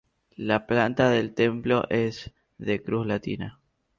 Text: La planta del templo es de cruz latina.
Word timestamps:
La 0.37 0.65
planta 0.65 1.11
del 1.11 1.35
templo 1.35 1.85
es 1.91 2.31
de 2.57 2.81
cruz 2.81 3.05
latina. 3.05 3.59